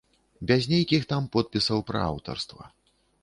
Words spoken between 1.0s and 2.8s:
там подпісаў пра аўтарства.